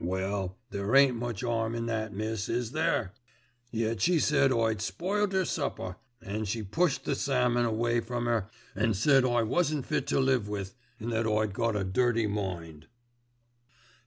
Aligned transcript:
Well, 0.00 0.56
there 0.70 0.96
ain't 0.96 1.16
much 1.18 1.44
'arm 1.44 1.74
in 1.74 1.84
that 1.84 2.14
miss, 2.14 2.48
is 2.48 2.72
there? 2.72 3.12
Yet 3.70 4.00
she 4.00 4.18
said 4.18 4.50
I'd 4.50 4.80
spoilt 4.80 5.34
'er 5.34 5.44
supper, 5.44 5.96
an' 6.22 6.46
she 6.46 6.62
pushed 6.62 7.04
the 7.04 7.14
salmon 7.14 7.66
away 7.66 8.00
from 8.00 8.26
'er 8.26 8.48
an' 8.74 8.94
said 8.94 9.26
I 9.26 9.42
wasn't 9.42 9.84
fit 9.84 10.06
to 10.06 10.18
live 10.18 10.48
with, 10.48 10.74
an' 10.98 11.10
that 11.10 11.26
I'd 11.26 11.52
got 11.52 11.76
a 11.76 11.84
dirty 11.84 12.26
mind." 12.26 12.86